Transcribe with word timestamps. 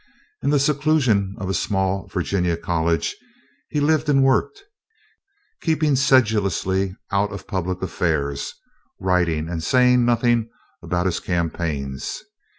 In 0.41 0.49
the 0.49 0.57
seclusion 0.59 1.35
of 1.37 1.47
a 1.47 1.53
small 1.53 2.07
Virginia 2.07 2.57
college 2.57 3.15
he 3.69 3.79
lived 3.79 4.09
and 4.09 4.23
worked, 4.23 4.63
keeping 5.61 5.95
sedulously 5.95 6.95
out 7.11 7.31
of 7.31 7.45
public 7.45 7.83
affairs, 7.83 8.55
writing 8.99 9.47
and 9.47 9.63
saying 9.63 10.03
nothing 10.03 10.49
about 10.81 11.05
his 11.05 11.19
campaigns. 11.19 12.23